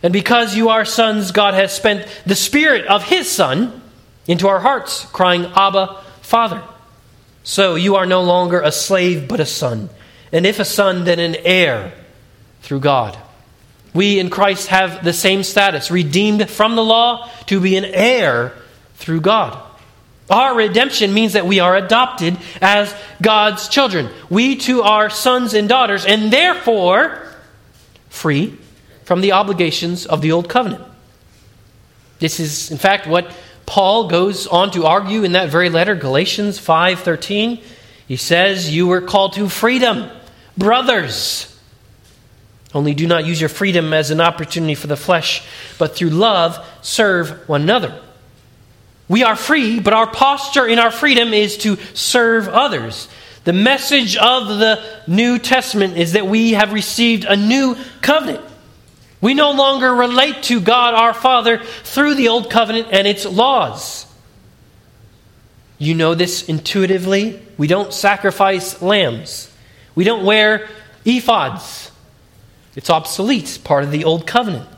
[0.00, 3.82] And because you are sons, God has spent the Spirit of His Son
[4.28, 6.62] into our hearts, crying, Abba, Father.
[7.42, 9.90] So you are no longer a slave, but a son.
[10.32, 11.92] And if a son, then an heir
[12.62, 13.16] through God.
[13.94, 18.52] We in Christ have the same status, redeemed from the law to be an heir
[18.96, 19.58] through God.
[20.30, 24.10] Our redemption means that we are adopted as God's children.
[24.28, 27.26] We too are sons and daughters, and therefore
[28.10, 28.58] free
[29.04, 30.84] from the obligations of the old covenant.
[32.18, 33.32] This is, in fact, what
[33.64, 37.62] Paul goes on to argue in that very letter, Galatians 5:13.
[38.06, 40.10] He says, "You were called to freedom,
[40.58, 41.46] brothers."
[42.74, 45.42] Only do not use your freedom as an opportunity for the flesh,
[45.78, 47.94] but through love serve one another.
[49.08, 53.08] We are free, but our posture in our freedom is to serve others.
[53.44, 58.44] The message of the New Testament is that we have received a new covenant.
[59.22, 64.04] We no longer relate to God our Father through the Old Covenant and its laws.
[65.78, 67.40] You know this intuitively.
[67.56, 69.47] We don't sacrifice lambs,
[69.98, 70.68] we don't wear
[71.04, 71.90] ephods.
[72.76, 74.68] It's obsolete, part of the Old Covenant.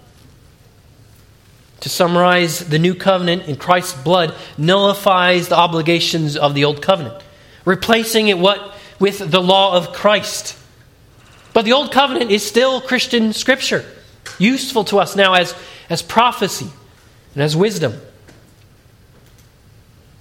[1.81, 7.23] To summarize, the new covenant in Christ's blood nullifies the obligations of the old covenant,
[7.67, 10.57] replacing it what, with the law of Christ.
[11.53, 13.85] But the old covenant is still Christian scripture,
[14.39, 15.55] useful to us now as,
[15.91, 16.71] as prophecy
[17.35, 18.01] and as wisdom.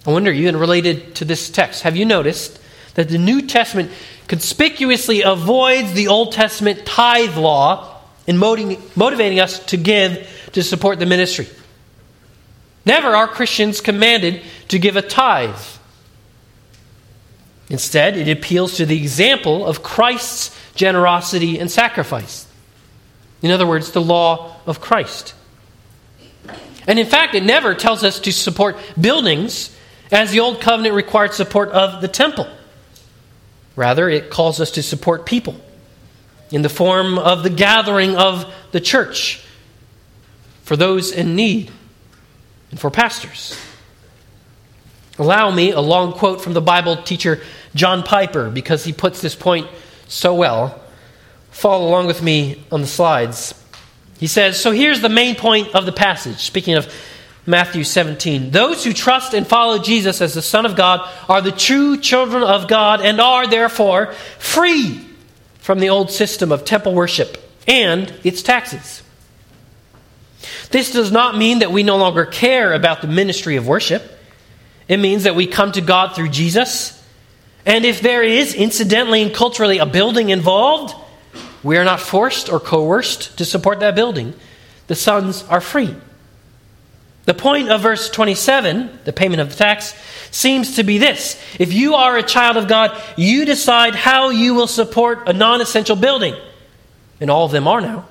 [0.06, 2.60] I wonder, even related to this text, have you noticed
[2.96, 3.92] that the New Testament
[4.30, 11.06] conspicuously avoids the Old Testament tithe law in motivating us to give to support the
[11.06, 11.48] ministry.
[12.86, 15.60] Never are Christians commanded to give a tithe.
[17.70, 22.48] Instead, it appeals to the example of Christ's generosity and sacrifice.
[23.42, 25.34] In other words, the law of Christ.
[26.88, 29.76] And in fact, it never tells us to support buildings
[30.12, 32.48] as the Old Covenant required support of the temple.
[33.76, 35.56] Rather, it calls us to support people
[36.52, 39.46] in the form of the gathering of the church
[40.64, 41.72] for those in need
[42.72, 43.60] and for pastors.
[45.18, 47.42] Allow me a long quote from the Bible teacher
[47.76, 49.68] John Piper because he puts this point
[50.08, 50.82] so well.
[51.52, 53.54] Follow along with me on the slides.
[54.20, 56.94] He says, So here's the main point of the passage, speaking of
[57.50, 58.52] Matthew 17.
[58.52, 62.44] Those who trust and follow Jesus as the Son of God are the true children
[62.44, 65.04] of God and are therefore free
[65.58, 67.38] from the old system of temple worship
[67.68, 69.02] and its taxes.
[70.70, 74.04] This does not mean that we no longer care about the ministry of worship.
[74.88, 77.04] It means that we come to God through Jesus.
[77.66, 80.96] And if there is, incidentally and culturally, a building involved,
[81.64, 84.36] we are not forced or coerced to support that building.
[84.86, 85.96] The sons are free.
[87.26, 89.94] The point of verse 27, the payment of the tax,
[90.32, 91.42] seems to be this.
[91.60, 95.62] If you are a child of God, you decide how you will support a non
[95.62, 96.36] essential building.
[97.22, 98.08] And all of them are now.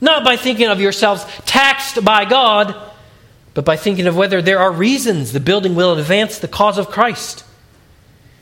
[0.00, 2.76] Not by thinking of yourselves taxed by God,
[3.54, 6.90] but by thinking of whether there are reasons the building will advance the cause of
[6.90, 7.44] Christ,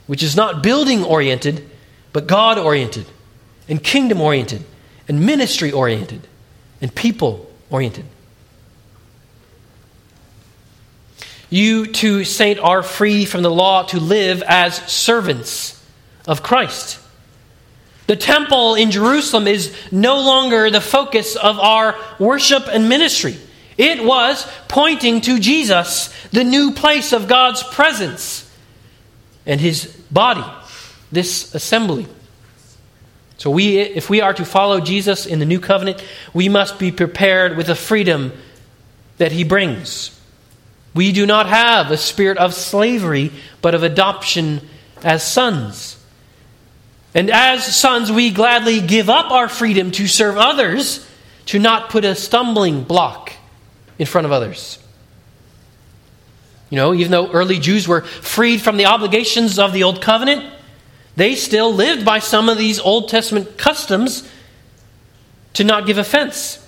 [0.07, 1.69] which is not building oriented,
[2.13, 3.07] but God oriented,
[3.69, 4.65] and kingdom oriented,
[5.07, 6.27] and ministry oriented,
[6.81, 8.07] and people oriented.
[11.53, 15.79] You too, saint, are free from the law to live as servants
[16.27, 16.99] of Christ.
[18.07, 23.37] The temple in Jerusalem is no longer the focus of our worship and ministry.
[23.77, 28.51] It was pointing to Jesus, the new place of God's presence
[29.45, 30.45] and his body,
[31.11, 32.07] this assembly.
[33.37, 36.91] So we if we are to follow Jesus in the new covenant, we must be
[36.91, 38.33] prepared with the freedom
[39.19, 40.19] that he brings.
[40.95, 43.33] We do not have a spirit of slavery,
[43.63, 44.61] but of adoption
[45.03, 45.99] as sons.
[47.15, 51.07] And as sons, we gladly give up our freedom to serve others,
[51.47, 53.33] to not put a stumbling block
[53.99, 54.79] in front of others.
[56.71, 60.51] You know, even though early Jews were freed from the obligations of the Old Covenant,
[61.17, 64.27] they still lived by some of these Old Testament customs
[65.55, 66.62] to not give offense.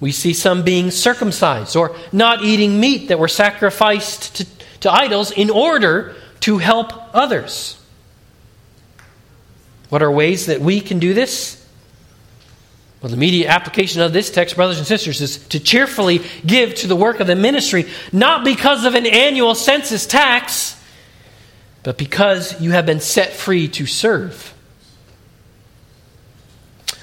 [0.00, 4.46] We see some being circumcised or not eating meat that were sacrificed to,
[4.80, 7.80] to idols in order to help others.
[9.88, 11.58] What are ways that we can do this?
[13.00, 16.86] Well, the immediate application of this text, brothers and sisters, is to cheerfully give to
[16.88, 20.80] the work of the ministry, not because of an annual census tax,
[21.84, 24.52] but because you have been set free to serve.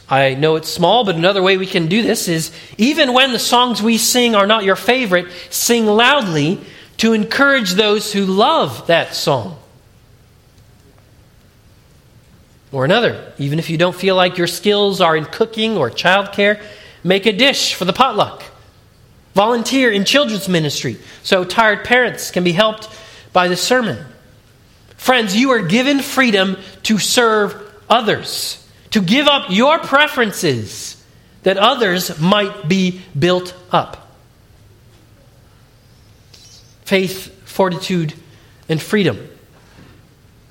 [0.07, 3.39] I know it's small, but another way we can do this is even when the
[3.39, 6.59] songs we sing are not your favorite, sing loudly
[6.97, 9.57] to encourage those who love that song.
[12.71, 16.61] Or another, even if you don't feel like your skills are in cooking or childcare,
[17.03, 18.43] make a dish for the potluck.
[19.33, 22.89] Volunteer in children's ministry so tired parents can be helped
[23.33, 24.05] by the sermon.
[24.97, 27.55] Friends, you are given freedom to serve
[27.89, 28.64] others
[28.95, 30.95] to give up your preferences
[31.43, 34.09] that others might be built up.
[36.85, 38.13] Faith, fortitude,
[38.69, 39.29] and freedom.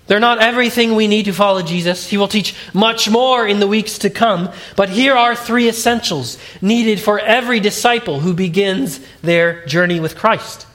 [0.09, 2.07] They're not everything we need to follow Jesus.
[2.07, 4.51] He will teach much more in the weeks to come.
[4.77, 10.67] But here are three essentials needed for every disciple who begins their journey with Christ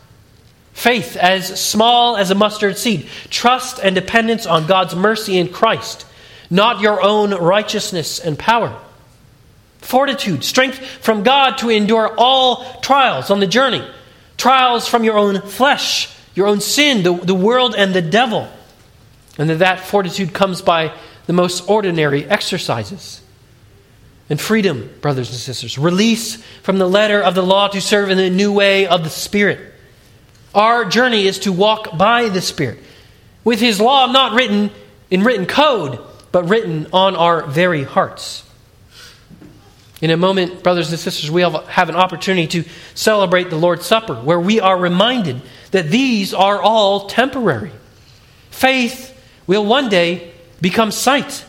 [0.79, 6.05] faith, as small as a mustard seed, trust and dependence on God's mercy in Christ,
[6.49, 8.79] not your own righteousness and power.
[9.79, 13.85] Fortitude, strength from God to endure all trials on the journey.
[14.37, 18.47] Trials from your own flesh, your own sin, the, the world, and the devil.
[19.37, 20.93] And that that fortitude comes by
[21.27, 23.21] the most ordinary exercises.
[24.29, 25.77] And freedom, brothers and sisters.
[25.77, 29.09] Release from the letter of the law to serve in the new way of the
[29.09, 29.73] Spirit.
[30.53, 32.79] Our journey is to walk by the Spirit,
[33.43, 34.71] with His law not written
[35.09, 35.99] in written code,
[36.31, 38.43] but written on our very hearts.
[40.01, 44.15] In a moment, brothers and sisters, we have an opportunity to celebrate the Lord's Supper,
[44.15, 47.71] where we are reminded that these are all temporary.
[48.49, 49.15] Faith
[49.45, 51.43] will one day become sight.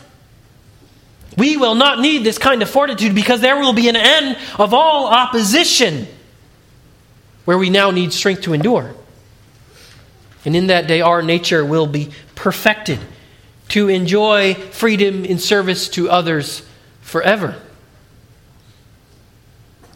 [1.37, 4.73] We will not need this kind of fortitude because there will be an end of
[4.73, 6.07] all opposition,
[7.45, 8.93] where we now need strength to endure.
[10.43, 12.99] And in that day, our nature will be perfected
[13.71, 16.61] to enjoy freedom in service to others
[16.99, 17.55] forever.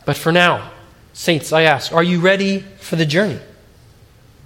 [0.05, 0.71] But for now,
[1.11, 3.37] saints, I ask, are you ready for the journey?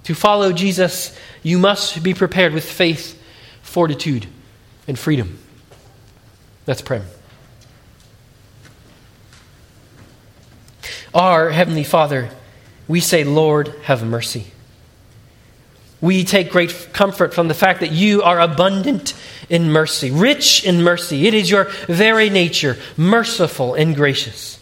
[0.04, 3.22] To follow Jesus, you must be prepared with faith,
[3.62, 4.26] fortitude,
[4.88, 5.38] and freedom.
[6.66, 7.00] Let's pray.
[11.14, 12.30] Our Heavenly Father,
[12.88, 14.46] we say, Lord, have mercy
[16.00, 19.14] we take great comfort from the fact that you are abundant
[19.48, 21.26] in mercy, rich in mercy.
[21.26, 24.58] It is your very nature, merciful and gracious.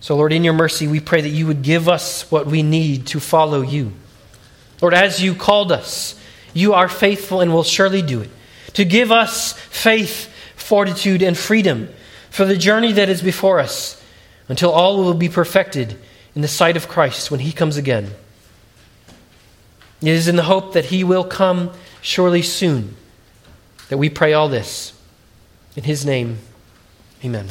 [0.00, 3.06] So, Lord, in your mercy, we pray that you would give us what we need
[3.08, 3.92] to follow you.
[4.80, 6.18] Lord, as you called us,
[6.52, 8.30] you are faithful and will surely do it.
[8.74, 11.88] To give us faith, fortitude, and freedom
[12.30, 14.02] for the journey that is before us
[14.48, 15.96] until all will be perfected
[16.34, 18.10] in the sight of Christ when he comes again.
[20.02, 22.96] It is in the hope that he will come surely soon
[23.88, 24.92] that we pray all this.
[25.76, 26.38] In his name,
[27.24, 27.48] amen.